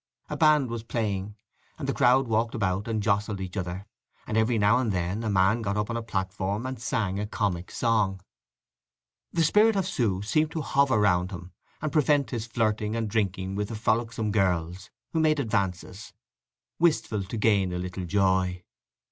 A 0.31 0.35
band 0.35 0.71
was 0.71 0.81
playing, 0.81 1.35
and 1.77 1.87
the 1.87 1.93
crowd 1.93 2.27
walked 2.27 2.55
about 2.55 2.87
and 2.87 3.03
jostled 3.03 3.39
each 3.39 3.55
other, 3.55 3.85
and 4.25 4.35
every 4.35 4.57
now 4.57 4.79
and 4.79 4.91
then 4.91 5.23
a 5.23 5.29
man 5.29 5.61
got 5.61 5.77
upon 5.77 5.95
a 5.95 6.01
platform 6.01 6.65
and 6.65 6.81
sang 6.81 7.19
a 7.19 7.27
comic 7.27 7.69
song. 7.69 8.19
The 9.31 9.43
spirit 9.43 9.75
of 9.75 9.85
Sue 9.85 10.23
seemed 10.23 10.49
to 10.53 10.61
hover 10.63 10.99
round 10.99 11.29
him 11.29 11.51
and 11.83 11.91
prevent 11.91 12.31
his 12.31 12.47
flirting 12.47 12.95
and 12.95 13.07
drinking 13.11 13.53
with 13.53 13.67
the 13.67 13.75
frolicsome 13.75 14.31
girls 14.31 14.89
who 15.13 15.19
made 15.19 15.39
advances—wistful 15.39 17.25
to 17.25 17.37
gain 17.37 17.71
a 17.71 17.77
little 17.77 18.05
joy. 18.05 18.63